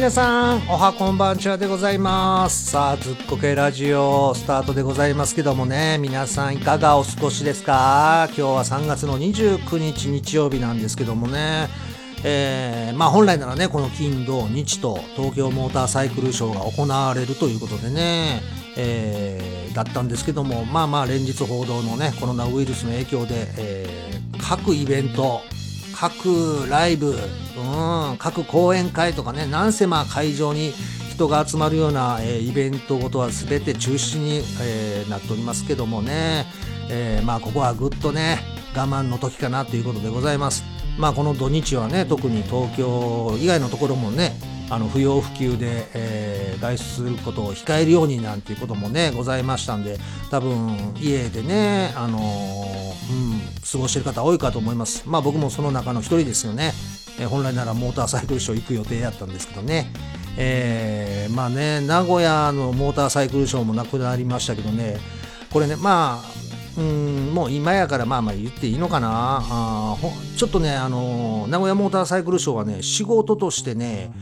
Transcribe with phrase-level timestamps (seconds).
[0.00, 2.70] 皆さんおはこんばんちはでございます。
[2.70, 5.98] さあずっこけラジオスタートでございますけどもね。
[5.98, 8.26] 皆さんいかがお過ごしですか？
[8.28, 11.68] 今日は3月の29日日曜日なんですけどもね。
[12.24, 18.40] えー、まあ本来ならねこの金土日と東京モーターサイクルショーが行われるということでね。
[18.78, 25.42] えー、だったんですけどもまあまあ連日報道のねコロナウイルスの影響で、えー、各イベント
[26.00, 30.72] 各ライブ、うん、各講演会とかねなんせまあ会場に
[31.10, 36.46] 人が集まるような、えー、イベントごとは全て中止に、えー、なっておりますけどもね、
[36.88, 38.38] えー、まあここはぐっとね
[38.74, 40.64] 我慢の時かなということでございます。
[40.98, 44.32] まあこの土日はね特に東京以外のところもね
[44.70, 49.98] あの不要不急で、えー、外出することを控えるようになんていうこともねございましたんで
[50.30, 55.02] 多分家でねあのー、うん過ごしてる方多いかと思います。
[55.06, 56.72] まあ僕もその中の一人ですよね、
[57.18, 59.92] えー、本来ならモーターサイクルショー行く予定やったんですけどね。
[60.36, 64.98] えー、まあね名古屋のモーターサイクルショーもなくなりましたけどね。
[65.52, 69.42] これねまあうんもう今やからまあまあ言っていいのかな。
[69.42, 69.96] あ
[70.36, 74.12] ちょっとねあの名古屋モーターサイクルショーはね仕事としてね、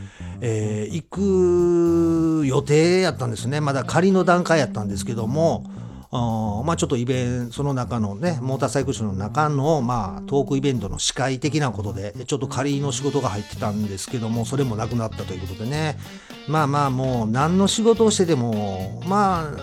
[0.41, 3.61] えー、行く予定やったんですね。
[3.61, 5.65] まだ仮の段階やったんですけども
[6.11, 15.97] あまあちょっとイベントその中のねモーターサイクルショーの中のまあトークイベントの司会的なことでちょっと仮の仕事が入ってたんですけどもそれもなくなったということでね。
[16.47, 19.61] まあまあもう何の仕事をしててもまあ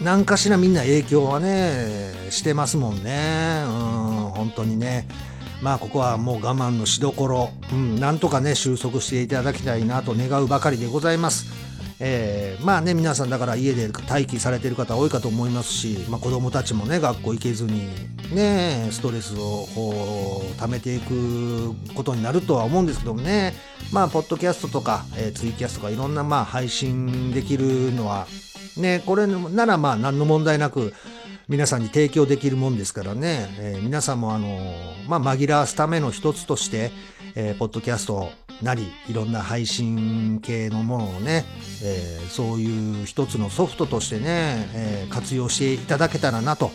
[0.00, 3.64] 何かしらみんな影響はねしてますもんね。
[3.66, 3.72] うん
[4.36, 5.08] 本当にね。
[5.62, 11.66] まあここはもう我慢のしどころ、うん、なんとかね収束していただきたいなと願うばかりでございます。
[11.98, 17.88] えー、まあね皆さんだから家で待機されてる方多いかと思いますし、まあ、子供たちもね学校行けずに
[18.34, 23.54] ねストレスをこう溜めていくことになるとは思うんですけどもね
[23.92, 28.26] まあポッドキャストとか、えー、ツイキャストとかいろんなまあ配信できるのは
[28.76, 30.92] ねこれならまあ何の問題なく
[31.48, 34.58] 皆さんに提供できるもんですからね、えー、皆さんもあの
[35.06, 36.90] まあ、紛らわすための一つとして、
[37.36, 38.30] えー、ポッドキャスト
[38.62, 41.44] なりいろんな配信系のものをね、
[41.84, 46.72] えー、そういう一つのソフトとしてね、えー、活用していただけたらなと、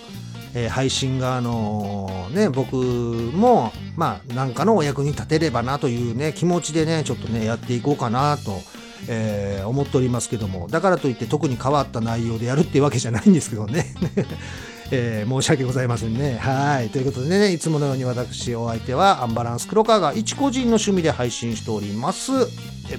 [0.56, 8.54] えー、配信側のね僕もまあ何かのお役に立てればなというね気持ちでねちょっとねやっていこうかなと。
[9.07, 13.94] えー、思っておりますけどもだからといって特に変わった内容でやるっていうわけじゃないんですけどね
[14.94, 16.38] えー、申し訳ございませんね。
[16.38, 16.89] はい。
[16.89, 22.34] ということでね、いつものように私、お相手はアンバランス黒川が一個人の趣味で配信しております、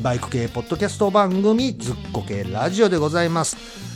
[0.01, 3.92] バイク系ポッドキャスト番組、ズッコ系ラジオでございます。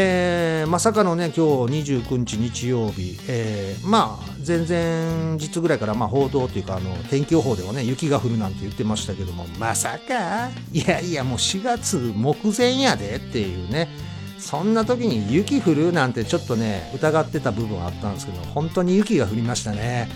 [0.00, 10.50] えー、まさかのね、今日29日日曜日、えー、まあ、前々日ぐらいから、まあ、報道というか、あの、天気予報ではね、雪が降るなんて言ってましたけども、まさか。
[10.72, 13.88] いやいや、もう4月目前やでっていうね、
[14.38, 20.08] そんな時に雪降るなんてちょっとね疑ってた部分はあったんですけど本当に雪が降りましたね、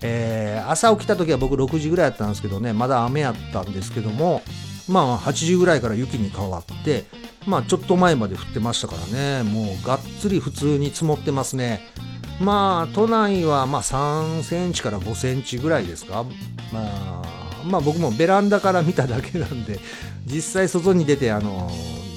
[0.00, 4.42] えー、朝起きた時は僕6時ぐらいやったんですけどねまだ雨やったんですけども
[4.88, 7.04] まあ8時ぐらいから雪に変わって
[7.46, 9.42] まあちょっと前まで降ってましたからね。
[9.42, 11.80] もうがっつり普通に積もってますね。
[12.40, 16.24] まあ都内はまあ3センチから5センチぐらいですか。
[16.72, 17.22] まあ
[17.66, 19.78] まあ僕もベランダから見ただけなんで
[20.26, 21.70] 実際外に出てあの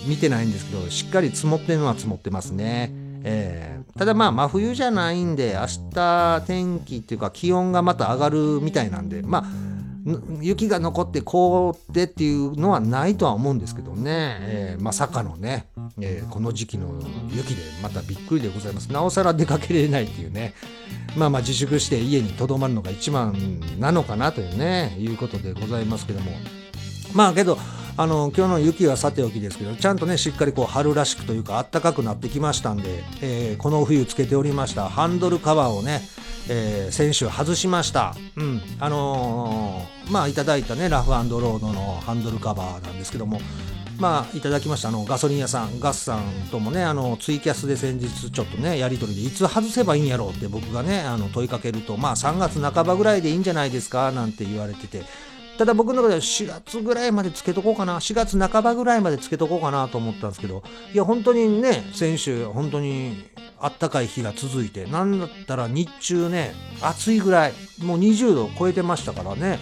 [0.07, 2.91] 見てないんですけどしっかり積もってるのは積もってますね。
[3.23, 9.45] えー、ただまあ真冬じゃないんで明日天気っていうか気温がまた上がるみたいなんでまあ
[10.41, 15.67] 雪が残って凍ってっていうのはないとは思うんですけどね、えー、まさかのね、
[15.99, 16.93] えー、この時期の
[17.29, 18.91] 雪でまたびっくりでございます。
[18.91, 20.53] なおさら出かけれないっていうね。
[21.17, 26.31] まあまあ自粛して家にとどまるのが一番なのかなというねいうことでございますけども。
[27.13, 27.57] まあけど
[27.99, 36.01] あの今日の雪はさておきですけどちゃんとねしっかりこう春らしくというか暖かくなってきましたんで、えー、この冬つけておりましたハンドルカバーをね、
[36.47, 38.13] えー、先週外しました。
[38.35, 38.61] うん。
[38.79, 43.41] あのー、まあいただいたねラフロードのハンドルカバーなんですけども
[43.99, 55.01] まあいただきましたあのガソリン屋さんガスさんともねあのツイキャスで先日ちょっとねやり取りでいつ外せばいいんやろうって僕がねあの問いかけるとまあ3月半ばぐらいでいいんじゃないですかなんて言われてて
[55.57, 60.63] ただ僕の中では4月ぐらいまでつけとこうかな、4月半ばぐらいまでつけとこうかなと思ったんですけど、
[60.93, 63.25] いや、本当にね、先週、本当に
[63.59, 69.59] あったかい日が続いて、なんだったら日中ね、暑いぐらい、もう20度超えてましたからね、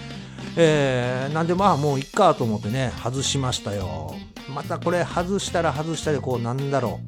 [0.58, 4.14] えー、なんでまあもういっかと思ってね、外しましたよ。
[4.54, 7.00] またこれ外したら外したで、こうなんだろ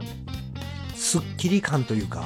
[0.95, 2.23] う、すっきり感というか、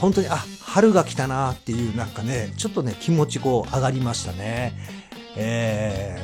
[0.00, 4.99] 本当に、あ、春が来たなっていうなんかね、ちょっとね、気持ちこう上がりましたね。
[5.36, 6.18] え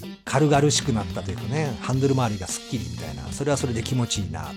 [0.00, 4.50] ー、軽々しくなったというかねハンドル周りがすっきりみたいなそれはそれで気持ちいいな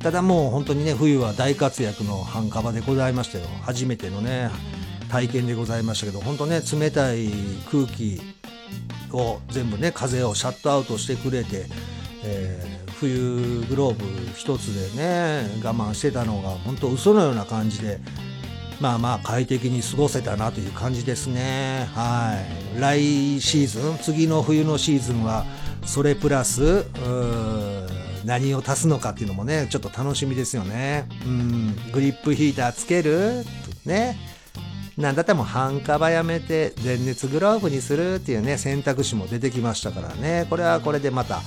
[0.00, 3.46] ただもう本当にね冬は大活躍のハンカバでございましたよ。
[3.62, 4.50] 初めてのね
[5.08, 7.28] 体験でございましたけど本当ね冷たい
[7.70, 8.20] 空気
[9.12, 11.66] を全部ね風をシャットアウトしてくれて、
[12.24, 14.04] えー、冬グローブ
[14.34, 18.00] 一つでね我慢してたのが本当嘘のような感じで
[18.80, 21.88] まあまあ快適に過ごせたなという感じですね。
[21.94, 22.38] は
[22.76, 22.80] い。
[22.80, 25.44] 来シーズン次の冬のシーズンは
[25.84, 26.84] それプラス
[28.24, 31.08] 何を足すのかっていうのもねちょっと楽しみですよね。
[31.24, 31.76] うん。
[31.92, 33.44] グリップヒーターつける？
[33.84, 34.18] ね。
[34.98, 40.46] なんだったらもう半カバやめて電熱グローブにするっていうね選択肢も出てきましたからね。
[40.50, 41.40] これはこれでまた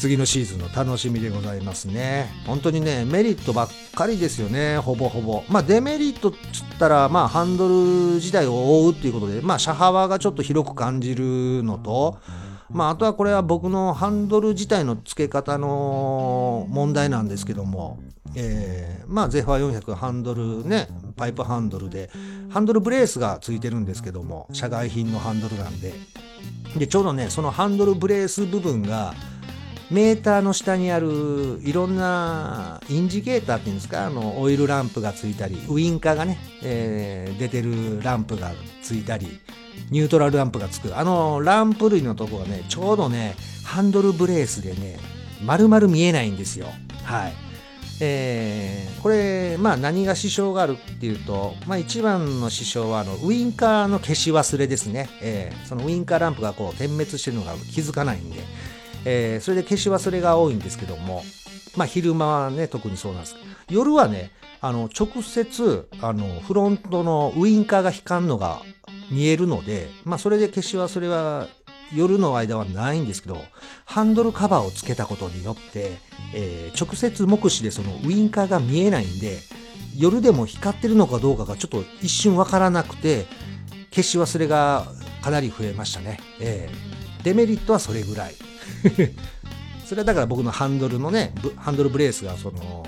[0.00, 2.30] 次のシーズンの楽しみでございますね。
[2.46, 4.78] 本当にねメリットばっかりですよね。
[4.78, 5.44] ほぼほぼ。
[5.48, 7.74] まあデメリットっつったらまあハンドル
[8.16, 12.18] 自体を覆うっていうことでまあ車幅がちょっと広く感じるのと
[12.70, 17.98] まあ、あとはこれは僕のハンドル自体の付け方の問題なんですけども、
[18.34, 22.10] えー、まあゼファー400ハンドルねパイプハンドルで
[22.50, 25.94] ハンドルブレースがついてるんですけども社外品のハンドルなんで。
[26.76, 29.14] でちょうどねそのハンドルブレース部分が
[29.90, 38.52] メーターの下にあるいろんなインジケーターっていうんですかあのオイルランプがついたりウインカーがね、えー、出てるランプが
[38.82, 39.40] ついたり
[39.90, 40.96] ニュートラルランプがつく。
[40.98, 44.98] あのランプ類のとこがねちょうどねハンドルブレースでね
[45.42, 46.66] 丸々見えないんですよ。
[47.04, 47.32] はい。
[48.00, 58.40] えー、これまあ何が支障があるっていうと、まあ、一番の支障はあのウインカーの消し忘れですね、えー、そのウインカーランプがこう点滅してるのが気づかないんで、
[59.04, 61.22] えー、それで消し忘れが多いんですけども
[61.76, 64.30] まあ昼間はね特にそうなんですけど夜はね
[64.60, 68.60] あの直接あのフロントのウインカーが光るのが
[69.10, 71.48] 見えるので、まあ、それで消し忘れは
[71.94, 73.38] 夜の間はないんですけど、
[73.86, 75.98] ハンドルカバーをつけたことによって、
[76.34, 79.38] えー、直接目視でそのウインカーが見えないんで、
[79.96, 83.26] 夜でも光ってるのかどうかがちょっと一瞬わからなくて、
[83.90, 84.86] 消し忘れが
[85.22, 86.20] かなり増えましたね。
[86.40, 88.34] えー、デメリットはそれぐらい。
[89.86, 92.84] それはだから僕のハンドルのね、ハンドルブレースがその、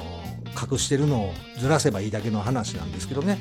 [0.71, 3.39] 隠してるのをずらせばいいだけの話なんですけどね。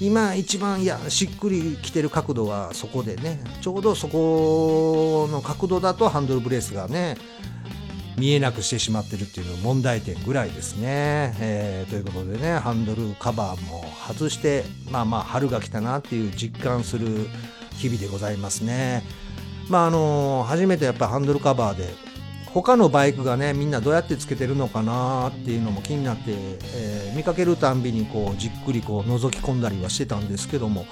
[0.00, 7.16] 今一番いやしっくりきてる角度はそこでねちょうどそこの角度だとハンドルブレースがね
[8.16, 17.26] 見えなくしてしまってるっていう問題点ぐらいですね、えー、ということでねハンドルカバーも外してまあまあ春が来たなっていう実感する
[17.72, 19.02] 日々でございますね
[19.68, 21.88] まああの初めてやっぱハンドルカバーで
[22.46, 30.86] 他のバイクがねみんなどうやってつけてるのかなっていうのも気になって、えー、見かけるたんびにこうじっくりこう覗き込んだりはしてたんですけども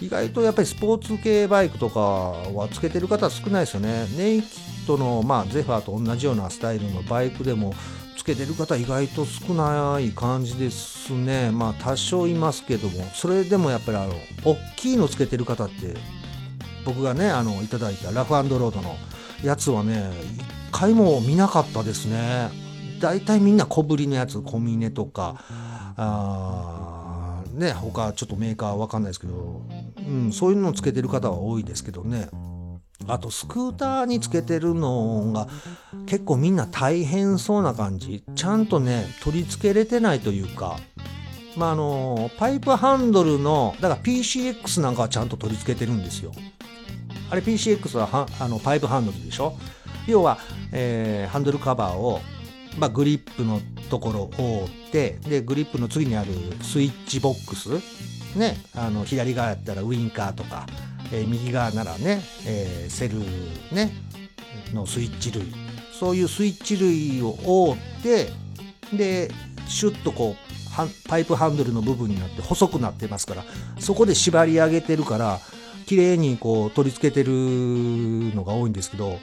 [0.00, 4.08] 意外とやっぱりスポーツ系バイクとかはつけてる方少ないですよね。
[4.16, 7.72] ネイキッドの、まあ、ゼファーと同じようなスタイルのバイクでも
[8.18, 11.52] つけてる方意外と少ない感じですね。
[11.52, 14.14] まあ多少いますけどもそれでもやっぱりあの
[14.44, 15.94] 大きいのつけてる方って
[16.84, 18.96] 僕がねあのいただいたラフロードの
[19.42, 22.50] やつはね一回も見なかったですね。
[23.00, 25.44] 大体みんな小ぶりのやつ小峰とか
[25.96, 29.62] あーね他ちょっとメーカーわかんないですけど、
[29.98, 32.28] うん、そういうのをつけてる方は多いですけどね。
[33.08, 35.48] あとスクーターにつけてるのが
[36.06, 38.22] 結構みんな大変そうな感じ。
[38.36, 40.76] ちゃんとね取り付けれてないというか。
[41.56, 46.32] まああのパイプハンドルのだから PCX なんかはちゃんと取り付けてるんですよ。
[47.32, 49.54] あれ PCX ははあのパイプハンドルでしょ？
[50.06, 50.36] 要は、
[50.70, 52.20] えー、ハンドルカバーを、
[52.76, 53.58] まあ、グリップの
[53.88, 57.70] ところを覆ってでグリップの次にあるスイッチボックス、
[58.38, 60.66] ね、あの左側やったらウインカーとか、
[61.10, 63.20] えー、右側ならね、えー、セル、
[63.74, 63.92] ね、
[64.74, 65.54] のスイッチ類。
[65.98, 68.28] そういうスイッチ類を覆って
[68.94, 69.30] で
[69.68, 73.44] シュッとこうパイプハンドルの部分になって細くなってますから
[73.78, 75.38] そこで縛り上げてるから
[75.86, 79.18] 綺麗にこう取り付けてるのが多いんですけど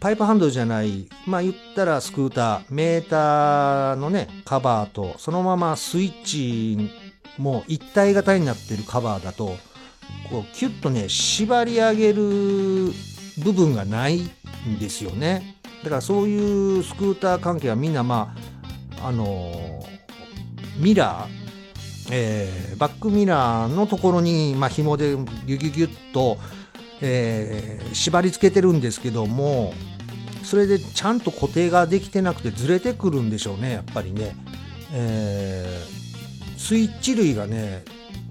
[0.00, 6.90] パイプハンドルじゃない、まあ言ったらスクーター、メーターのね、カバーと、そのままスイッチ
[7.38, 9.56] も一体型になってるカバーだと、
[10.30, 12.22] こうキュッとね、縛り上げる
[13.42, 15.56] 部分がないんですよね。
[15.82, 18.34] だからそういうスクーター関係はみんなま
[19.00, 19.82] あ、あの
[20.76, 21.43] ミラー、
[22.10, 26.38] えー、バックミラーのところに、まあ、紐でギュギュギュッと、
[27.00, 29.72] えー、縛り付けてるんですけども
[30.42, 34.36] それでちゃんと固定ができてなくてずれてくるんでしょうねやっぱりね、
[34.92, 37.84] えー、スイッチ類がね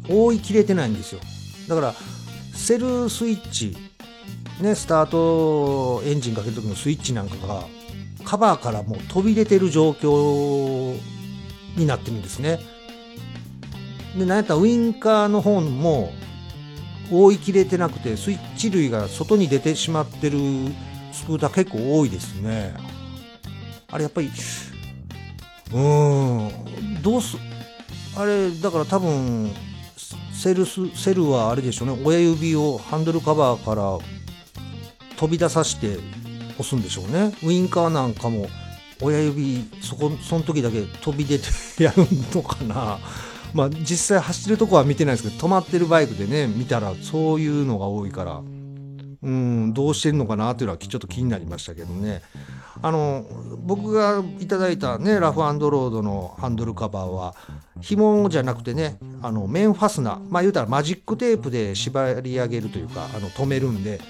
[0.08, 1.22] 覆いきれてないんですよ。
[1.68, 1.94] だから
[2.54, 3.76] セルスイッチ
[4.62, 7.64] ねスタートエンジンかける時のスイッチなんかが
[8.26, 11.00] カバーからもう飛び出てる状況
[11.78, 12.60] になってるんですね。
[14.16, 16.14] でなんやったらウインカーの方も
[17.12, 20.40] 覆いきれてなくてスイッチ類が外に出てしまってる
[21.12, 22.74] スクーター結構多いですね。
[23.92, 27.38] あれやっぱりうーんどうす
[28.16, 29.52] あれだから多分
[30.34, 32.02] セルスセルはあれでしょうね。
[32.04, 33.98] 親指をハンドルカバーから
[35.18, 35.98] 飛び出させて
[36.60, 37.34] 押すんでしょうね。
[37.44, 38.48] ウインカーなんかも
[39.02, 43.00] 親指そこその時だけ飛び出てやるのかな。
[43.54, 48.42] まあ実際走るとこは見てないですけど止まってるバイクでね見たらそういうのが多いから
[49.24, 52.22] うんどうしてるのかなっていうのはちょっと気になりましたけどね。
[52.82, 53.26] あの
[53.60, 57.34] 僕がいただいたねラフロードのハンドルカバーは
[57.80, 64.02] 紐じゃなくてねあの面ファスナーまあ言うたらマジックテープで縛り上げるというかあの止めるんで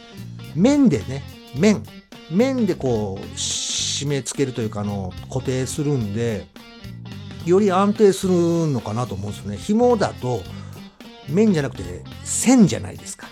[0.56, 1.22] 面でね
[1.56, 1.84] 面
[2.32, 6.48] 面でこう締め付けるというかあの固定するんで
[7.46, 8.34] より安定する
[8.68, 10.42] のかなと思うんですよね紐だと
[11.30, 11.84] 面じゃなくて
[12.24, 13.28] 線じゃないですか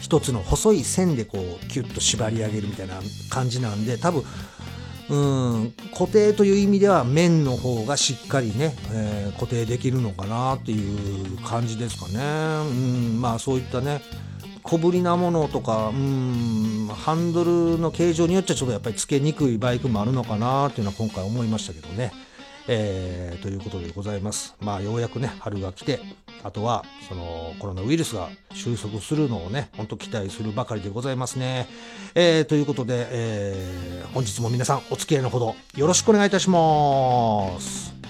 [0.00, 4.24] 一つの細い線でこうキュッと縛り上げるみたいな感じなんで多分
[5.10, 5.16] う
[5.66, 12.68] ん固定という意味では面の方がしっかりね、えー、固定できるのかなっていう感じですかね。
[12.68, 12.72] う
[13.18, 14.00] んまあそういったね
[14.62, 22.12] 小ぶりなものとかうんハンドルの形状によっちゃちょっとやっぱりつけにくいバイクもあるのかなっていうのは今回思いましたけどね。
[22.68, 24.54] えー、ということでございます。
[24.60, 26.00] まあようやくね春が来て
[26.42, 31.68] あとはそのコロナウイルスが収束するのをねほんと期待するばかりでございますね。
[32.14, 38.01] えー、ということで、えー、本日も皆さんお付き合いのほどよろしくお願いいたします。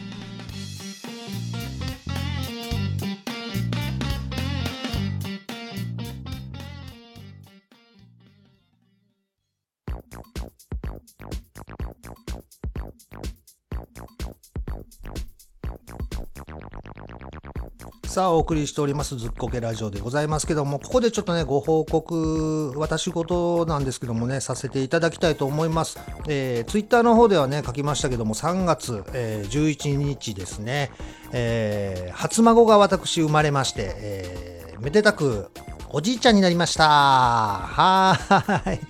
[18.07, 25.99] さあ、お送りしております、ずっこけラジオでございますけども、ここでちょっとね、ご報告、私事なんですけどもね、させていただきたいと思います。
[26.29, 30.91] えー、ツイッターの方ではね、書きましたけども、3月、えー、11日ですね、
[31.33, 35.51] えー、初孫が私生まれまして、えー、めでたく、
[35.91, 36.85] おじいちゃんになりました。
[36.89, 38.81] はーい。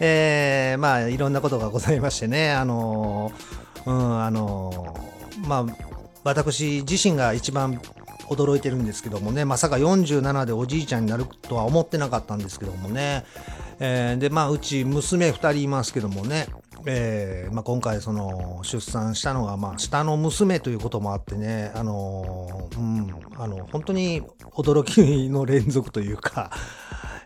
[0.00, 5.13] えー、まあ、いろんなことがございましてね、あのー、うん、あのー、
[5.44, 5.66] まあ、
[6.24, 7.80] 私自身が一番
[8.28, 13.24] 驚いてるんですけどもねまさか47でおじいちゃんになるとは思ってなかったんですけどもね、
[13.78, 16.46] えー、でまあうち娘2人いますけどもね。
[16.86, 24.20] えーまあ、今回その出産したのがまあ下の娘ということもあってね、あのー、うん、あの本当に
[24.52, 26.50] 驚きの連続というか、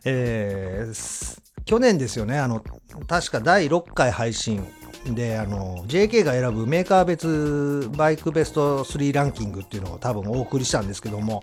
[0.04, 2.62] えー、去年ですよねあの
[3.08, 4.64] 確か第6回配信
[5.07, 11.43] であの JK が選ぶメーカー別バイクベスト3ランキングっていうのを多分お送りしたんですけども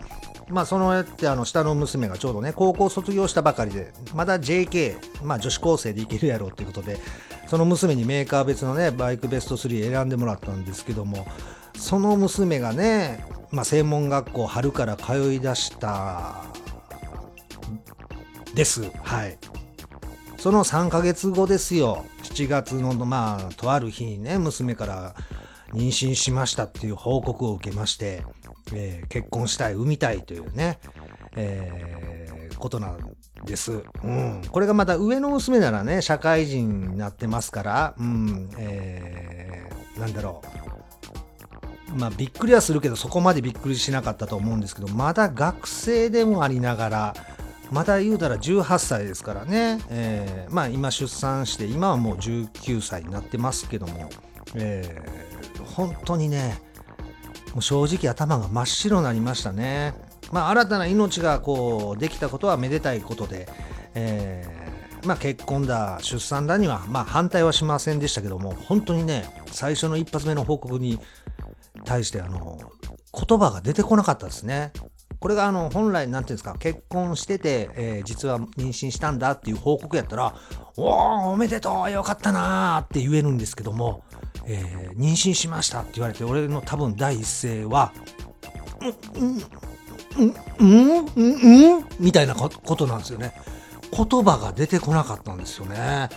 [0.50, 6.98] まあそのやってあの下の娘がちょうどね高校卒業したばかりでまだ JK まあ女子高生でいけるやろうっていうことで
[7.48, 11.26] その娘にメーカー別のねバイクベスト3選んでもらったんですけども
[11.78, 16.44] その娘がね、まあ、専門学校春から通い出した
[18.54, 18.90] です。
[19.04, 19.38] はい。
[20.38, 22.06] その3ヶ月後ですよ。
[22.36, 25.16] 7月のまあとある日にね娘から
[25.72, 28.26] 妊娠しましたっていう報告を受けまして、
[28.74, 30.80] えー、結婚したい産みたいというね、
[31.38, 33.16] えー、ことなん
[33.46, 38.50] です、うん、これがまた上の娘ならね社会人になってますから、うん。
[38.58, 40.42] えー、なんだろ
[41.94, 41.98] う。
[41.98, 47.14] まあびっくりはするけどそこまでびっくりしなかったと思うんですけどまだ学生でもありながら
[47.72, 54.10] まだ言うたら18歳ですからね、えー、まあ今出産して今はもう19歳になってますけども、
[54.56, 56.60] えー、本当にね
[57.54, 59.94] もう正直頭が真っ白になりましたね。
[60.32, 63.48] まあ新たな命がこうできたことはめでたいことで、
[63.94, 71.00] えー、まあ結婚だ出産だにはまあ反対はしませんでしたけども本当にね最初の一発目の報告に
[71.86, 72.60] 対してあの
[73.14, 74.72] 言葉が出てこなかったですね。
[75.20, 80.36] これがあの本来なんていうんですか結婚してて、えー、実は妊娠したんだっていう報告やったら
[80.78, 84.04] 「おおおめでとうよかったな」って言えるんですけども、
[84.46, 87.92] えー、妊娠しましたって言われて俺の多分第一声は
[89.16, 89.42] 「うん
[90.18, 93.34] うんうんうんん」みたいなことなんですよね。
[93.92, 96.10] 言葉が出てこなかったんですよね。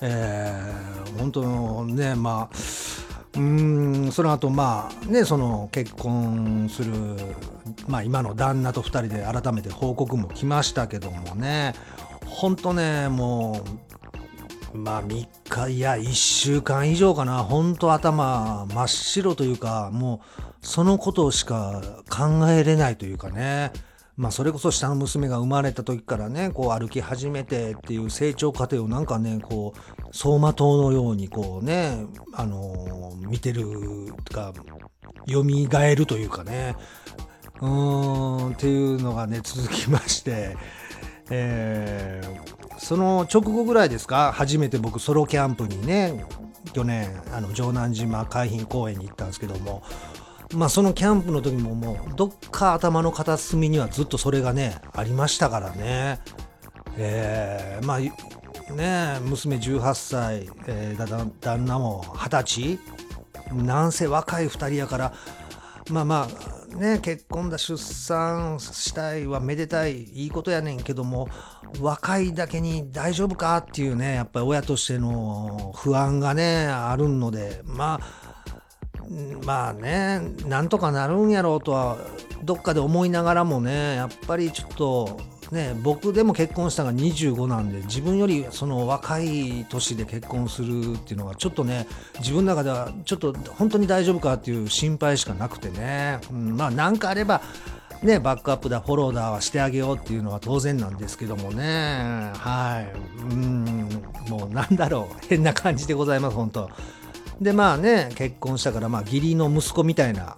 [0.00, 2.56] えー、本当ねまあ
[3.36, 6.92] うんその後まあねその結婚する、
[7.88, 11.74] まあ、今の旦那と2人で改めて報告も来ましたけどもね
[12.34, 13.62] ほんとね、も
[14.74, 17.44] う、まあ3日、いや、1週間以上かな。
[17.44, 23.72] ほんと頭真っ白というか、もう、そのことしか考えれないというかね。
[24.16, 33.66] まあそれこそ下の娘が生まれた時からね、こう歩き始めてっていう成長過程をなんかね、こう、走馬灯のようにこうね、あのー、見てる
[34.32, 34.52] か、
[35.26, 36.76] 蘇るというかね、
[37.60, 40.56] うーん、っていうのがね、続きまして、
[41.30, 46.24] えー、その直後ぐらいですか、初めて僕ソロキャンプにね、
[46.72, 49.82] 去年、あの、城南島海浜公園に行ったんですけども、
[50.52, 56.20] まあそのキャンプの時ももうどっか頭の片隅にはずっとそれがねありましたからね。
[56.96, 57.98] えー、まあ
[58.72, 62.78] ね娘18歳、えー、旦那も20歳。
[63.52, 65.12] なんせ若い2人やから。
[65.90, 66.28] まあま
[66.72, 71.28] あね結婚だ出産したいはめでたいいいことやねんけども
[71.80, 78.23] 若いだけに大丈夫かっていうねやっぱり親としての不安がねあるのでまあ
[79.44, 81.98] まあねなんとかなるんやろうとは
[82.42, 85.20] どっかで思いながらもねやっぱりちょっと
[85.50, 91.86] ね僕でも結婚したのが25なんで自分よりその若い年で結婚するっていうのはちょっとね
[92.18, 97.42] 自分の中ではちょっと本当に大丈夫かっていう心配しかなくてね、うん、まあ何かあれば
[98.04, 103.88] ね、バックアップだ、フォローだはしてあげようっていうのは当然なんですけどもね、はい、うん、
[104.28, 106.68] もうなんだろう、変な感じでございます、本当。
[107.40, 110.36] でまあね結婚したからまあ義理の息子みたいな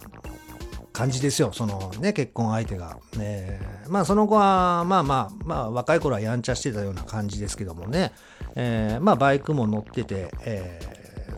[0.93, 1.53] 感じですよ。
[1.53, 8.12] そのね結婚相手が、ね、まあその子はまあまあまあ若い頃はやんちゃしてたような感じですけどもね、
[8.55, 10.81] えー、まあバイクも乗ってて、え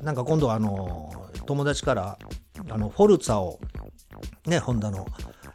[0.00, 1.12] ー、なんか今度はあの
[1.46, 2.18] 友達から
[2.70, 3.58] あのフォルツァを
[4.46, 5.06] ねホンダの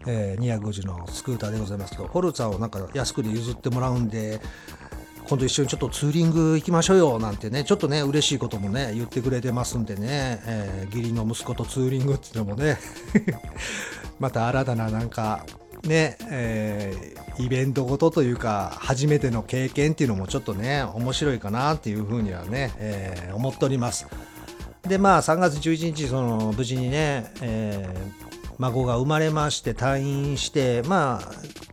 [0.06, 4.42] えー、250のスクーターでございますけど、フォルツァをなんか安くで譲ってもらうんで、
[5.28, 12.78] 今度一緒にちょっとツーリング行きましょうよなんてねちょっとね嬉しいこともね言ってくれてますんでね、えー、義理の息子とツーリングっていうのもね
[14.20, 15.46] また新たななんか
[15.84, 24.08] ね、えー、イベントごとというか初めての経験っていうのもちょっとね面白いかなっていうふうにはね、えー、思っております。
[24.88, 27.88] でまあ3月11日その無事にね、え、
[28.64, 31.32] 孫が生まれまして退院してまあ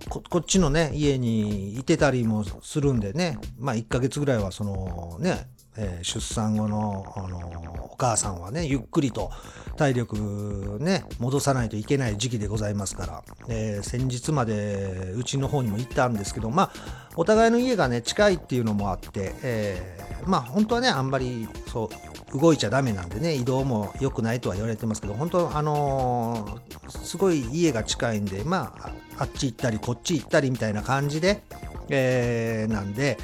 [0.08, 5.46] ここっちのね、家にいてたりもするんでね、まあ1ヶ月ぐらいはそのね、
[5.80, 9.30] えー、出産後の、あのお母さんはね、ゆっくりと
[9.76, 16.72] 体力ね、戻さないといけない時期でございますから、えー、先日までうちの方にも行ったんですけど、まあ、
[17.16, 21.88] お互いの家がね、近いっていうのもあって、えー、まあ本当はね、あんまりそ
[22.34, 31.42] う、動いちゃダメなんでね、移動も良くないとは言われてますけど、本当、あの、すごい家が近いんで、まあ、あっち行ったりこっち行ったりみたいな感じで、
[31.88, 33.18] え、なんで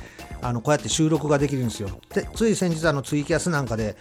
[0.48, 1.88] あのこうやって収録ができるんですよ。
[2.14, 3.96] でつい先日あのツイキャスなんかで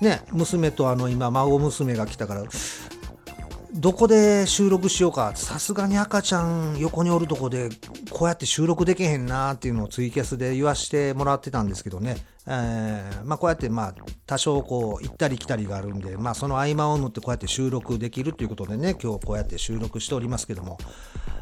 [0.00, 2.44] ね娘とあの今孫娘が来たから
[3.76, 7.68] どこで収録しようかさすがに赤ちゃん横におるとこで
[8.10, 13.94] こうやって収録できへんなっていうのをツイキャスで言わしてもらってたんですけどね、えー、まあ、こうやってまあ
[14.24, 20.78] 多少こう行ったり来たりがあるんで、まあ、その合間を縫ってこうやって収録できるということでね今日こうやって収録しておりますけども、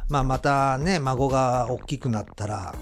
[0.08, 2.74] まあ、またね孫が大きくなったら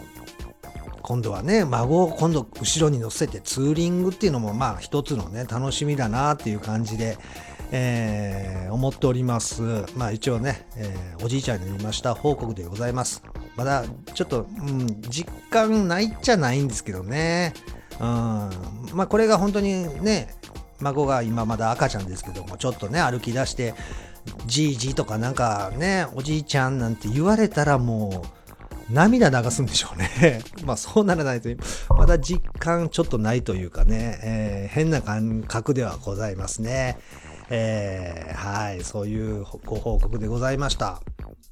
[1.02, 7.18] 今度はね孫を今度後ろに乗せてツーリングっていうのもまあ一つのね楽しみだなっていう感じで、
[7.72, 9.62] えー、思っております。
[9.96, 13.22] まあ一応ね、えー、おじいちゃんに言いました報告でございます。
[13.56, 13.84] まだ
[14.14, 17.52] ちょっと、うん、実感ないっちゃないんですけどね。
[18.00, 18.06] うん、
[18.94, 20.34] まあこれが本当にね、
[20.80, 23.74] 孫が今まだ赤ちゃんですけども、ちょっとね、歩き出して、
[24.46, 28.41] じいじとかなんかね、おじいちゃんなんて言われたらもう、
[28.90, 30.42] 涙流すんでしょうね。
[30.64, 31.48] まあそうならないと、
[31.94, 36.98] まだ実感ちょっとないというかね、えー、変な感覚ではございますね。
[37.50, 41.00] えー、はい、そういうご報告でございました。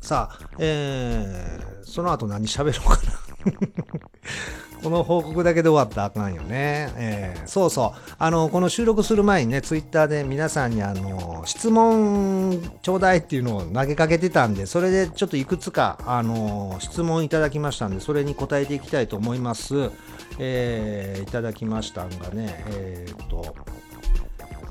[0.00, 3.29] さあ、えー、その後何喋ろうかな
[4.82, 6.90] この報告だけで終わったらあかんよね。
[6.96, 8.12] えー、そうそう。
[8.18, 19.90] あの、この収録する前にね、ツイッターで皆さんにあの、質問ちょうだいっていうのを投げかけてたんで、それでちょっといくつか、あの、質問いただきましたんで、それに答えていきたいと思います。
[20.38, 23.54] えー、いただきましたんがね、えー、っと、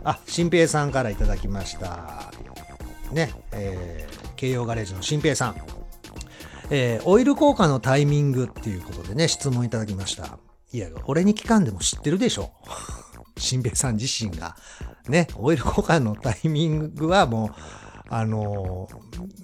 [0.04, 2.32] あ、新平さんからいただきました。
[3.12, 5.79] ね、えー、京葉ガレージの新平さん。
[6.72, 10.38] えー、オイル交換のタイミングっていうことでね、質問いただきました。
[10.72, 12.52] いや、俺に聞かんでも知ってるでしょ。
[13.38, 14.56] 新平さん自身が。
[15.08, 17.50] ね、オイル交換のタイミングはもう
[18.10, 18.88] あの、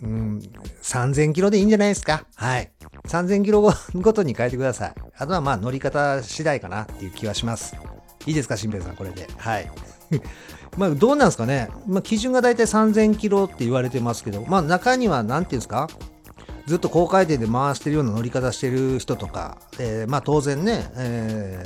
[0.04, 0.40] うん、
[0.84, 2.26] 3000キロでいいんじゃないですか。
[2.36, 2.72] はい。
[3.08, 3.62] 3000キロ
[3.96, 4.94] ごとに変えてください。
[5.18, 7.76] あとはまあ乗り方次第かなっていう気はします。
[8.28, 9.28] いいですか、新平さん、これで。
[9.38, 9.72] はい。
[10.78, 11.70] まあどうなんですかね。
[11.88, 15.88] まあ基準がだいたい3000キロって言われてますけど、まあ中には何て言うんですか？
[16.66, 21.64] ずっと高回転で回してるような乗り方してる人とか、えー、まあ当然ね、え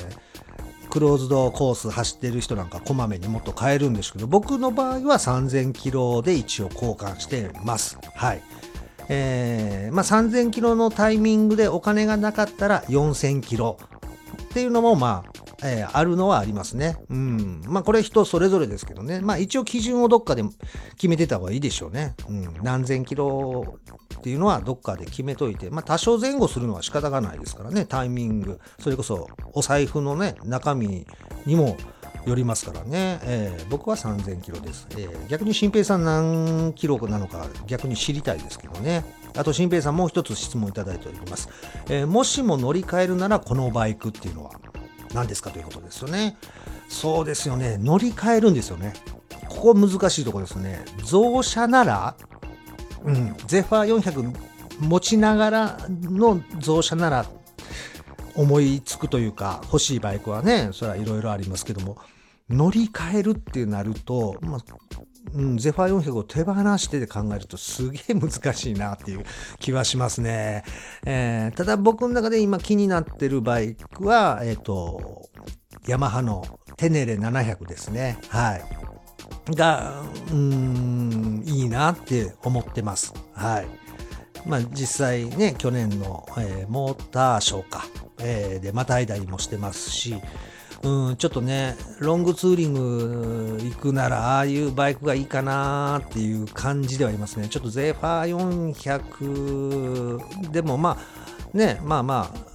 [0.84, 7.98] ー、クローズドコース走ってる人なんかこまめにもっと変えるんですけど、僕の場合は3000キロで一応交換してます。
[8.14, 8.42] はい。
[9.08, 13.78] えー、まあ3000キロのタイミングでお金がなかったら4000キロ
[14.44, 16.98] っていうのもまあえー、あるのはありますね。
[17.10, 17.62] うん。
[17.67, 19.22] まあこれ人それぞれですけどね。
[19.22, 20.43] まあ一応基準をどっかで
[20.95, 22.15] 決めてた方がいいでしょうね。
[22.30, 22.54] うん。
[22.63, 23.78] 何千キロ
[24.15, 27.86] っていうのはどっかで決めといて、まあ多少前後するのは仕方がないですからね。
[27.86, 28.60] タイミング。
[28.80, 31.06] それこそお財布のね、中身
[31.45, 31.78] にも
[32.26, 33.19] よりますからね。
[33.24, 34.88] えー、僕は3000キロです。
[34.91, 39.04] えー、逆に新平さん何キロなのか逆に知りたいですけどね。
[39.38, 41.50] あと新平さんもう一つ質問いただいております。
[41.89, 44.52] えー、もしも乗り換えるならこのバイクっていうのは？
[45.13, 46.38] 何ですかということですよね。
[46.88, 47.78] そうですよね。
[47.78, 48.93] 乗り換えるんですよね。
[49.48, 50.86] ここ難しいところですね。
[51.04, 52.15] 増車なら、
[53.04, 54.34] うん、ゼファー400
[54.80, 57.26] 持ちながらの増車なら
[58.36, 61.98] 思いつくというか、欲しいバイクはね、それはいろいろありますけども、
[62.50, 64.60] 乗り換えるってなると、まあ、
[65.34, 69.26] うん、ゼファー400を手放してで考えるとすげえ難しいなっていう
[69.60, 70.63] 気はしますね。
[71.06, 75.30] えー、ただ僕の中で今気になってるバイクは、えっ、ー、と、
[75.88, 76.46] ヤマハの
[76.78, 78.18] テネレ700ですね。
[78.30, 79.56] はい。
[79.56, 83.13] が、うん、いいなって思ってます。
[83.34, 83.68] はい。
[84.46, 87.86] まあ実際ね、去年の、えー、モーターショーか、
[88.20, 90.15] えー、でまた間にもしてますし、
[90.82, 97.50] うん、ちょっとね、ロングツーリング行くなら、ああいうバイクがいいかなっていう感じではありますね。
[97.50, 100.98] ちょっとゼファー400でもま
[101.54, 102.50] あ、ね、まあまあ、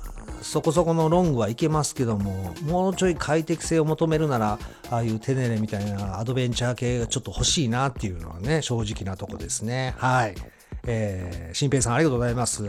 [0.45, 4.59] そこそこのロングはいけますけども、もうちょい快適性を求めるなら、
[4.91, 9.95] ああいうテネレみたいなアドベンチャー系がちょっと欲しいなっていうのはね、正直なとこですね。
[9.99, 10.35] はい。
[10.87, 12.65] えー、新平さんありがとうございます。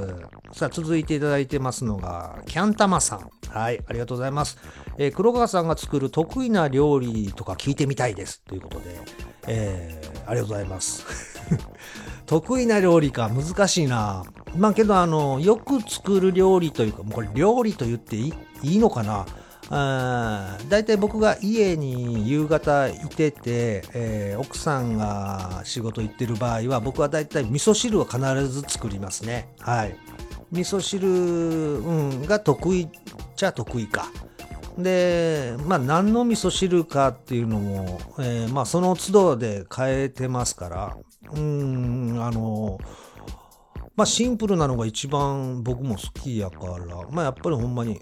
[0.54, 3.30] さあ、続いていただいてますのが、キャンタマさん。
[3.49, 4.58] はい、ありがとうございます。
[4.97, 8.41] えー、黒川さんが作る得意な料理とか聞いてみたいです。
[8.41, 8.99] ということで、
[9.47, 11.06] えー、ありがとうございます。
[12.25, 14.23] 得意な料理か、難しいな。
[14.56, 19.25] まあけど、あの、よく作る料理というか、もうこれ料理と言っていいのかな。
[19.69, 29.49] 大体僕が家に夕方いてて、えー、奥さんが仕事行ってる場合は僕は大体味噌汁を必ず作りますね。
[29.60, 29.97] はい。
[30.51, 32.89] 味噌汁、うん、が得意っ
[33.36, 34.12] ちゃ得意か。
[34.78, 40.97] でまあ何の味噌汁かっていうのも、えー、まあその都度で変えてますから。
[41.34, 42.78] うんあの
[43.95, 47.08] まあシンプルなのが一番僕も好きやから。
[47.10, 48.01] まあやっぱりほんまに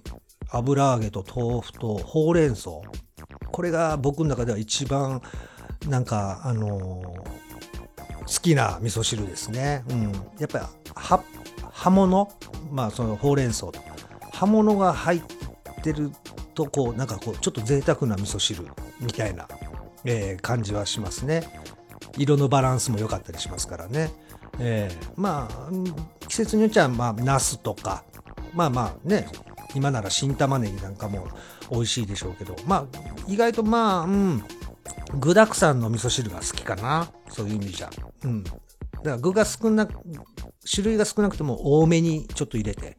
[0.54, 2.70] 油揚げと豆腐とほうれん草。
[3.52, 5.22] これが僕の中では一番
[5.88, 7.02] なんかあのー、
[8.22, 12.30] 好きな味噌汁ですね、うん、やっぱり葉物？
[12.72, 13.68] まあそのほうれん草。
[13.68, 13.74] と
[14.32, 15.22] 葉物が入っ
[15.84, 16.12] てる
[16.56, 18.66] とこうなんかこうちょっと贅沢な味噌汁
[19.00, 19.48] みたいな、
[20.06, 21.44] えー、感じはしますね。
[22.18, 24.12] 色のバランスも良かったりしますからね、
[24.60, 25.70] えー、まあ
[26.28, 28.04] 季節によっちゃまあナスとか。
[28.54, 29.28] まあまあね。
[29.76, 31.28] 今なら新玉ねぎなんかも
[31.72, 34.44] 美味しいでしょうけど、まあ、意外とまあ、うん、
[35.20, 37.12] 具沢山の味噌汁が好きかな。
[37.30, 37.90] そういう意味じゃ。
[38.24, 38.44] うん。
[38.44, 38.60] だか
[39.04, 39.94] ら具が少なく、
[40.70, 42.98] 種類が少なくても多めにちょっと入れて、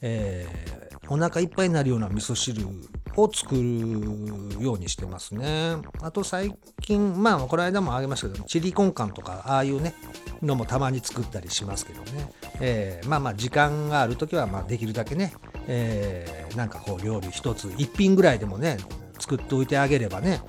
[0.00, 2.66] えー、お腹いっぱいになるような味噌汁
[3.16, 5.76] を作るようにしてますね。
[6.02, 9.94] あと最近、まあこの間もあげましたけど、チリコンカンとか、ああいうね、
[10.42, 12.30] のもたまに作ったりしますけどね。
[12.60, 15.32] えー、まあまあ時間がある時は、まあできるだけね、
[15.68, 18.78] えー、なんかこう料理一つ、一品ぐらいでもね、
[19.18, 20.40] 作っておいてあげればね、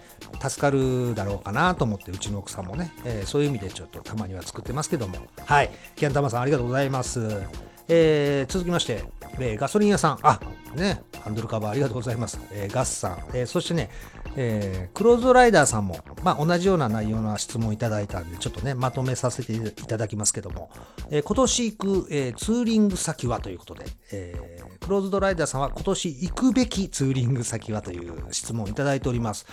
[0.41, 5.17] 助かるだろうかなと思って、うちの奥さんもね、えー、そういう意味でちょっとたまには作ってますけども。
[5.45, 5.69] はい。
[5.95, 7.68] キャンタマさんありがとうございます。
[7.91, 9.03] えー、続きまして、
[9.39, 10.19] えー、ガソリン屋さん。
[10.21, 10.39] あ、
[10.75, 12.39] ね、ハンドルカバーありがとうございます。
[12.51, 13.17] えー、ガスさん。
[13.33, 13.89] えー、そしてね、
[14.35, 20.69] えー、クローズドライダーさんも、まあ、同じような内容の質問いただいたんで、ちょっとね、まとめさせていただきますけども、
[21.09, 29.47] えー、今年行く、えー、ツーリング先はということで、えー、クローズドライダーさんは今年行くべきツーリング先はという質問をいただいております。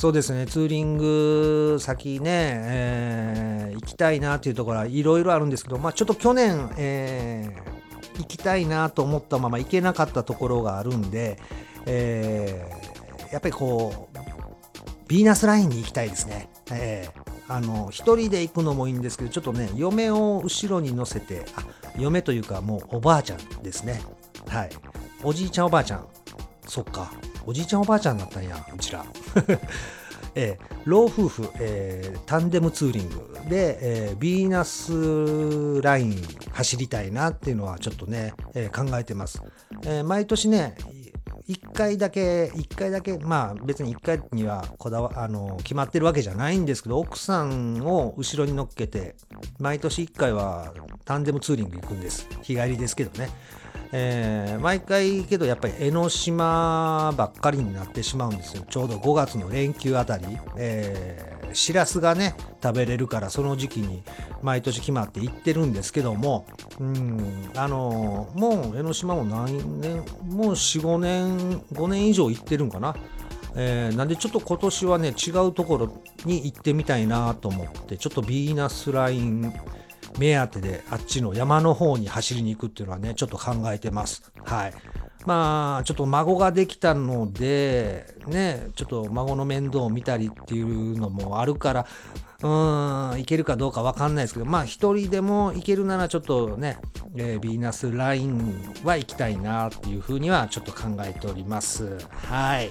[0.00, 11.40] そうですね、ツーリング先ね、えー、行きたいなというところはいろいろあるんですけど、まあ、ちょっと去年、えー、行きたいなと思ったまま行けなかったところがあるんで、
[11.86, 14.18] えー、やっぱりこう、
[15.08, 16.48] ヴィーナスラインに行きたいですね。
[16.70, 21.64] えーあの一人で行くのもいいんですけどちょっとね嫁を後ろに乗せてあ
[21.98, 24.02] 嫁というかもうおばあちゃんですね。
[24.48, 24.70] はい。
[25.24, 26.06] おじいちゃんおばあちゃん。
[26.66, 27.10] そっか。
[27.48, 29.06] おじいちゃんおばあちゃんだったんやうちら
[30.34, 39.42] えー、老夫婦、えー、タンデムツーリングで、えー、ビーナスライン走りたいなっていうのはちょっとね、えー、考えてます、
[39.84, 40.76] えー、毎年ね
[41.48, 49.16] 1回だけ、1回だけ、まあ別に1回にはこだわ、あの、決まってるわけじゃないんですけど、奥さんを後ろに乗っけて、
[49.58, 50.74] 毎年1回は
[51.06, 52.28] タンデムツーリング行くんです。
[52.42, 53.30] 日帰りですけどね。
[53.92, 58.64] えー、毎回けどやっぱり江ノ島ばっかりになってしまうんですよ。
[58.68, 60.26] ちょうど5月の連休あたり。
[60.56, 64.02] えーしらすがね食べれるからその時期に
[64.42, 66.46] 毎年決まって行ってるんですけども
[66.78, 69.96] うんあのもう江ノ島も何年
[70.26, 72.94] もう45年5年以上行ってるんかな。
[73.60, 79.52] えー、なんでちょっと今年はね違うところに行ってみたいなと思ってちょっとビーナスライン
[80.18, 84.74] 目当てであっちの山の方に走りに行くっていうのはねちょっと考えてますはい
[85.26, 91.86] まあ、ちょっと孫ができたので、ね、ちょっと孫の面倒を見たりっていうのもあるから、
[92.40, 96.78] うーん、行けるかどうかわかんないですけど、まあ、一人でも行けるならちょっとね、
[97.16, 101.98] えー、ビーナスラインは行きたいなっていうふうにはちょっと考えております。
[102.28, 102.70] はい。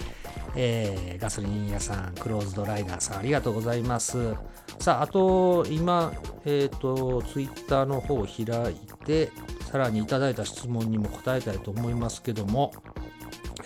[0.56, 4.36] えー、ガソリン屋さん、クローズドライダーさん、ありがとうございます。
[4.80, 6.14] さあ、あと、今、
[6.46, 9.32] えっ、ー、と、ツイッターの方を開いて、
[9.72, 12.72] さらにいただいた質問にも答えたいと思いますけども、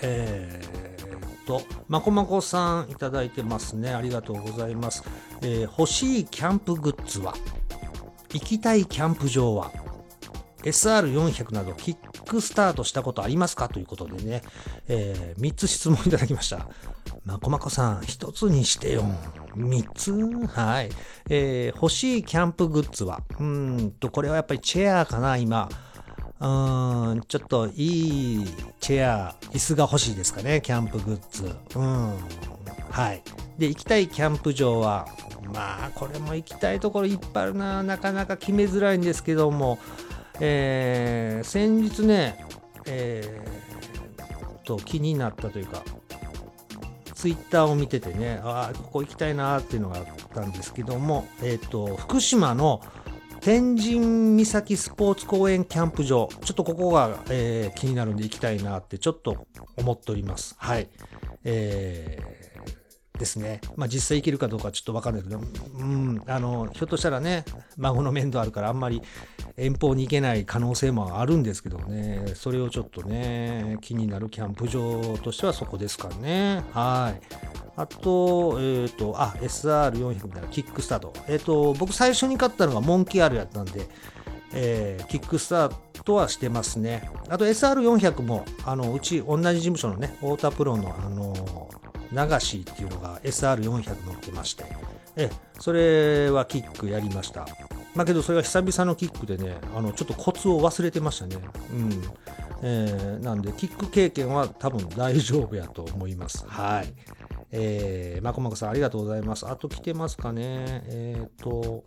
[0.01, 3.93] えー、と、まこまこさんいただいてますね。
[3.93, 5.03] ありがとうございます。
[5.41, 7.33] えー、欲しいキャンプグッズは？
[8.33, 9.71] 行きたいキャンプ場は
[10.63, 13.67] ？SR400 などキックスタートしたことありますか？
[13.69, 14.41] ということでね、
[14.87, 16.69] えー、3つ質問いただきました。
[17.23, 19.03] まこまこさん、1つにしてよ。
[19.55, 20.11] 3つ？
[20.47, 20.89] はい。
[21.29, 23.21] えー、欲しいキャンプグッズは？
[23.39, 25.69] うんと、これはやっぱりチェアかな、今。
[26.39, 28.47] うん、ちょっといい
[28.79, 31.55] チェア、椅子が欲しいですかね、キャンプグッズ。
[31.75, 32.17] うん。
[32.89, 33.21] はい。
[33.59, 35.07] で、行きたいキャンプ場は、
[35.53, 39.77] まあ、これも行きたいところいっぱいあるな、なかなか決めづらいんですけども、
[40.39, 42.43] えー、先日ね、
[42.87, 45.83] えー、と気になったというか、
[47.21, 52.81] ツイッターを見ててね、ああ、ここ行きたいなっていうのがあったんですけども、えっ、ー、と、福島の
[53.41, 59.45] 天神岬スポーツ公園キャンプ場、ちょっとここが、えー、気になるんで行きたいなってちょっと
[59.77, 60.55] 思っております。
[60.57, 60.89] はい。
[61.43, 62.50] えー
[63.21, 63.61] ですね。
[63.75, 67.45] まあ実際行けるかどうかちょっとわかんないけど、うん、あの、ひょっとしたらね、
[67.77, 69.01] 孫の面倒あるからあんまり
[69.57, 76.63] 遠方に行けない可能性もあるんですけどね、それをちょっとね、気になるキャンプ場としてはそこですかね。
[76.71, 77.21] はい。
[77.75, 81.13] あと、えっ、ー、と、あ、SR400 みたいなキックスタート。
[81.27, 83.87] えっ、ー、と、僕最初に買ったのがモンキー R やったんで、
[84.53, 87.09] えー、キックスタートはしてますね。
[87.29, 91.69] あと SR400 も、あの、うち同じ事務所のね、太田プロの、あの
[92.11, 94.65] 流しっていうのが SR400 乗ってまして、
[95.15, 97.47] え、それはキックやりました。
[97.95, 101.37] まあけどそれは久々のキックでね、あの、ちょっとコツを忘れてましたね。
[101.73, 102.03] うん。
[102.63, 106.45] えー、なんで、キック経験は多分大丈夫やと思います。
[106.47, 106.93] はい。
[107.51, 109.47] えー、まこまこさんありがとうございます。
[109.47, 110.83] あと来てますかね。
[110.85, 111.83] えっ、ー、と、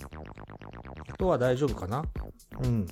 [1.10, 2.04] あとは大丈夫かな？
[2.62, 2.86] うん。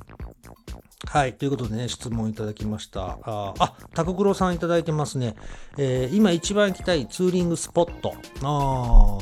[1.06, 1.34] はい。
[1.34, 3.18] ということでね、質問いただきました。
[3.22, 5.36] あ、あタククロさんいただいてますね。
[5.76, 8.14] えー、今一番行きたいツーリングスポット。
[8.42, 9.18] あ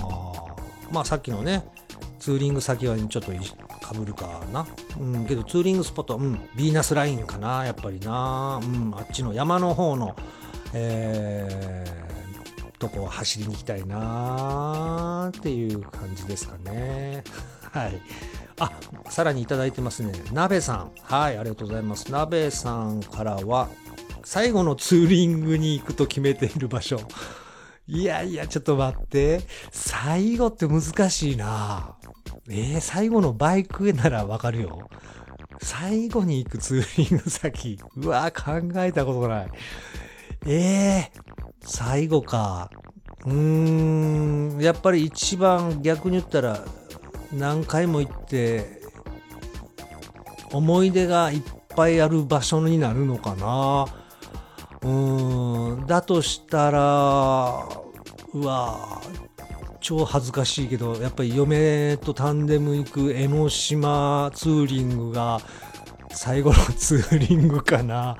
[0.92, 1.66] まあさっきのね、
[2.18, 3.32] ツーリング先はちょっと
[3.80, 4.66] かぶるかな。
[4.98, 8.60] うん、けどツーリングスポット、うん、ビーナスラインかな、やっぱりな。
[8.62, 10.14] うん、あっちの山の方の、
[10.72, 12.19] えー、
[12.80, 17.22] とこ走りに行きたいなーっていう感じですかね。
[17.70, 18.02] はい。
[18.58, 18.72] あ、
[19.10, 20.12] さらにいただいてますね。
[20.32, 20.90] 鍋さん。
[21.02, 22.10] はい、ありがとうございます。
[22.10, 23.68] 鍋さんからは、
[24.24, 26.98] 最後のツーリングに行くと決めている場所。
[27.86, 29.42] いやいや、ちょっと待って。
[29.70, 31.96] 最後って難しいな
[32.48, 34.88] えー、最後のバイクならわかるよ。
[35.62, 37.78] 最後に行くツーリング先。
[37.96, 39.50] うわ考えたことない。
[40.46, 41.29] えー、
[41.62, 42.70] 最後か。
[43.26, 46.64] うーん、やっぱり一番逆に言ったら、
[47.32, 48.80] 何回も行って
[50.52, 51.42] 思い出がいっ
[51.76, 53.86] ぱいある場所になるのかな。
[54.82, 55.86] うーん。
[55.86, 57.66] だとしたら
[58.32, 59.00] うわ
[59.80, 65.40] 超恥ずかしいけどやっぱり嫁とタンデム行く江ノ島ツーリングが
[66.10, 68.16] 最後のツーリングかな。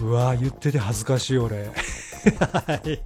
[0.00, 1.70] うわ言ってて恥ずかしい俺。
[2.38, 3.02] はい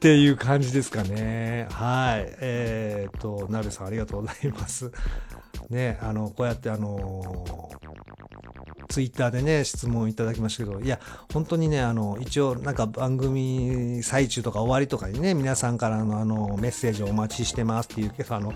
[0.00, 1.68] っていう感じですかね。
[1.72, 2.34] はい。
[2.40, 4.90] えー、っと、なべさんありがとうございます。
[5.68, 7.70] ね、あの、こうやってあの
[8.90, 10.98] ツイッターでね、質問いただきましたけど、いや、
[11.32, 18.52] 本当にね、あの、一応、なんか番組最中とか終わりとかにね、皆さんからのあの、メッセージをお待ちしてますっていうけど、あの、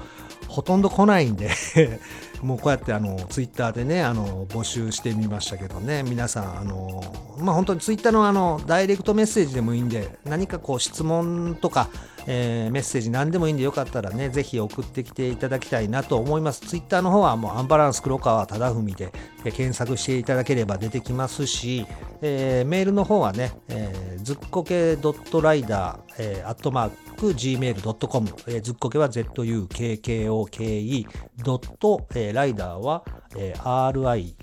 [0.49, 1.51] ほとんど来ないんで
[2.43, 7.03] もうこうやってあの、ツイッターでね、あの、募集してみましたけどね、皆さん、あの、
[7.38, 11.88] まあ、本当にツイッターのあの、ダイレクトメッセージでもいいんで、何かこう、質問とか、
[12.26, 16.60] えー、メッセージ何でもいいんでよかったらね、ぜひ送ってきていただきたいなと思います。
[16.60, 19.12] ツイッターの方はもうアンバランス黒川忠文で、
[19.44, 21.87] え、検索していただければ出てきますし、
[22.22, 31.06] えー、メールの方はね、えー、ずっこけ .rider、えー、アットマーク gmail.com、えー、ずっこけは zukkoke
[31.44, 33.04] ドット、え、ライダーは、
[33.37, 34.34] えー、ride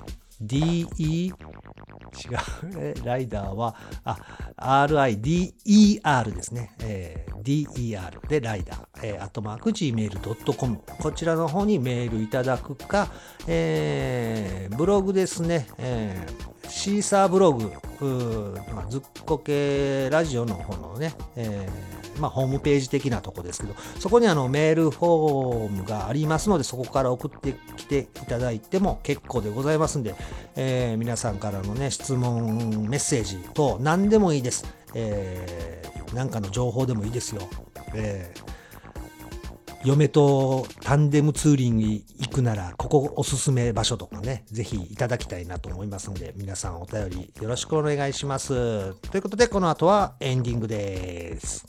[2.14, 4.18] 違う、ねライダーは、あ、
[4.88, 6.76] RIDER ですね。
[6.80, 10.80] えー、DER でライダー、えー、アットマーク Gmail.com。
[11.00, 13.10] こちらの方にメールいただくか、
[13.48, 15.68] えー、ブログですね。
[15.78, 17.72] えー、シーサーブログ、
[18.74, 30.16] まあ、ずっこけラジオの方のね、えー、まあ、ホームページ的なとこですけど、そこにあのメールフォームがありますので、そこから送ってきていただいても結構でございますんで、
[30.56, 34.66] えー、皆さんからのね、質問、メッセージ等、何でもいいです。
[34.96, 37.42] えー、なんかの情報でもいいですよ。
[37.94, 38.61] えー
[39.84, 48.94] 嫁とタンデムツーリング行くなら、ここおすすめ場所とかね、ぜひいただきたいなと思いますので、皆さんお便りよろしくお願いします。
[48.94, 51.66] ということで、この後はエンディングです。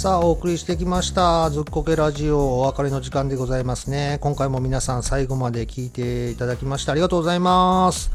[0.00, 1.50] さあ、お送りしてきました。
[1.50, 4.16] ずっこけラジオお別れの時間でございますね。
[4.22, 8.10] 今回も皆さん最後まで聞いていただきましてありがとうございます。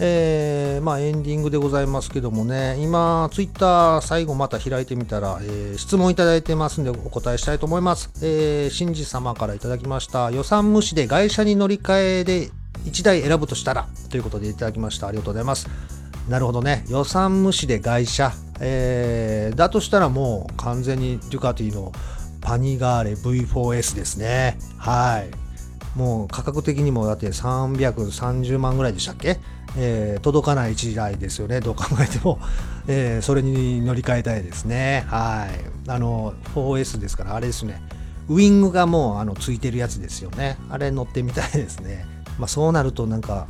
[0.00, 8.10] えー、まあエンディングでございますけどもね、今、ツイッター最後また開いてみたら、えー、質問いただいてますんでお答えしたいと思います。
[8.20, 10.30] えー、新次様からいただきました。
[10.30, 12.50] 予算無視で外車に乗り換えで
[12.84, 15.06] 1台選ぶとしたらということでいただきました。
[15.06, 15.70] ありがとうございます。
[16.28, 16.84] なるほどね。
[16.90, 18.43] 予算無視で外車。
[18.60, 21.92] えー、だとしたらもう完全にデュカティの
[22.40, 24.58] パニガーレ V4S ですね。
[24.78, 25.98] はい。
[25.98, 29.38] もう価格的にもだって330万ぐらいでしたっけ？
[29.76, 31.60] えー、届かない1台ですよね。
[31.60, 32.38] どう考えても。
[32.86, 35.04] えー、それに乗り換えたいですね。
[35.08, 35.90] はい。
[35.90, 37.82] あの、4S ですから、あれですね。
[38.28, 40.58] ウィングがもうあのついてるやつですよね。
[40.70, 42.06] あれ乗ってみたいですね。
[42.38, 43.46] まあそうなるとなんか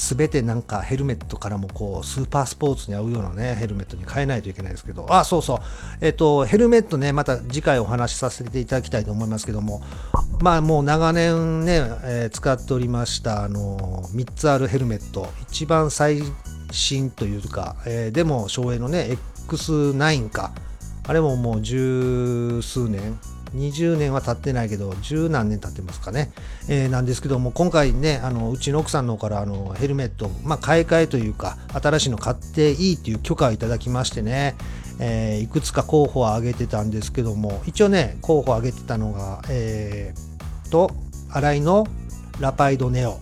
[0.00, 5.06] 全てなんかヘルメットからもこうスーパースポーツに合うようなねヘルメットに変えないといけないですけど。
[5.10, 5.58] あそうそう。
[6.00, 9.82] えっ、とヘルメットねまた次回お話しさせていただきたいと思いますけども。
[10.40, 15.28] まあもう長年ね、えー、使っておりましたあの3つあるヘルメット。
[15.42, 16.22] 一番最
[16.70, 20.52] 新というか、えー、でも省エのね X9 か。
[21.06, 23.18] あれももう十数年
[23.54, 26.32] 20年は経ってないけど、十何年経ってますかね。
[26.68, 34.54] えー、なんですけども、今回ね、あのうちの奥さんの方からあのヘルメット、まあ、買い替えというか、新しいの買っていいっていう許可をいただきましてね、
[34.98, 40.90] えー、いくつか候補を挙げてたんですけども、一応ね、候補を挙げてたのが、えー、と、
[41.30, 41.86] 新井の
[42.38, 43.18] ラパイドネオ、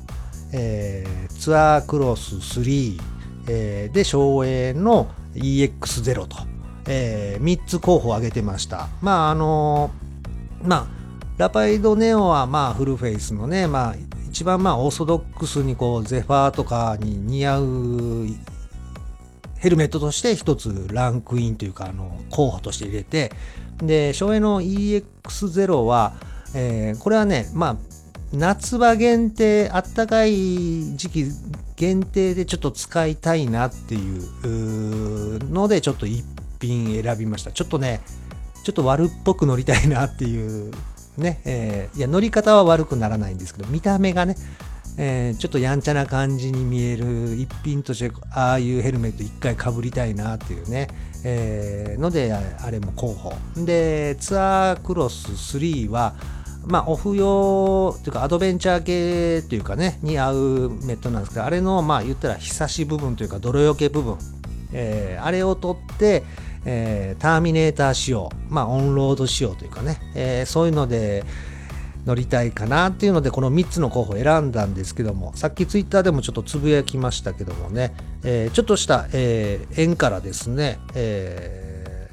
[0.53, 3.01] えー、ツアークロス3、
[3.49, 6.37] えー、で、省エの EX0 と、
[6.87, 8.89] えー、3つ候補を挙げてました。
[9.01, 10.08] まあ、あのー
[10.63, 10.87] まあ、
[11.37, 13.95] ラパイドネオはまあフルフェイスのね、まあ
[14.29, 18.27] 一番まあオーソドックスにこうゼファーとかに似合う
[19.59, 23.33] ヘルメットとして一つランクインというかあの候補として入れて、
[23.79, 26.15] で、省エの EX0 は、
[26.55, 27.77] えー、これはね、まあ
[28.33, 31.25] 夏場限定、あったかい時期
[31.77, 36.25] 限定でちょっと使いたいなっていうのでちょっと一
[36.61, 37.53] 品選びました。
[37.53, 38.01] ちょっとね、
[38.69, 40.73] ちょっと悪っぽく乗りたいなっていう
[41.17, 44.37] ね、えー、いや乗り方は悪くならないんですけど見た目がね、
[44.99, 50.89] えー、ちょっとやんちゃな感じに見える一品としてああいうヘルメット一回かぶりたいなっていうね、
[51.25, 53.33] えー、のであれも候補。
[53.57, 56.15] でツアークロス3は
[56.67, 64.19] まあ、オフ用というかアドベンチャー系というかねに合うメットなんですけどあれのまあ言ったらひさし部分というか泥よけ部分、
[64.75, 66.25] えー、あれを取って
[66.71, 71.25] えー、ターミネーター仕様、まあ、オンロード仕様というかね、えー、そういうので、
[72.07, 77.93] 乗りたいかなっていうのでこの3つの候補を選んだんですけどもさっきツイッターでもちょっとつぶやきましたけどもね、
[78.25, 82.09] えー、ちょっとした、えー、縁からですね、え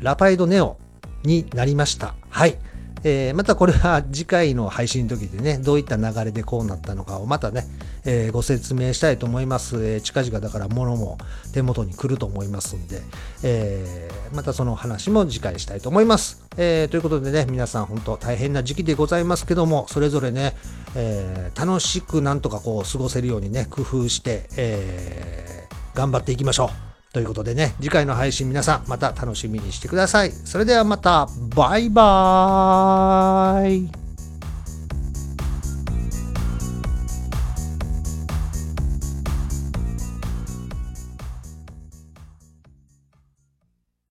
[0.00, 0.76] ー、ラパイドネオ
[1.22, 2.14] になりました。
[2.28, 2.58] はい。
[3.04, 7.66] えー、またこれは次回の配信の時でね、どういった流れでこうなったのかをまたね、
[8.04, 9.76] えー、ご説明したいと思います。
[9.84, 11.18] えー、近々だから物も
[11.52, 13.02] 手元に来ると思いますんで、
[13.42, 16.42] え、またその話も次回したいと思います。
[16.56, 20.54] え、ということでね、皆さん本当大変な時期でございますけども、それぞれね、
[20.94, 26.91] え、楽しくなんとかこう過ごせるようにね、工夫して、えー、頑張っていきましょう。
[27.12, 30.32] ということでね、次回の配信皆さんまた楽しみにしてください。
[30.32, 34.11] それではまた、バイバーイ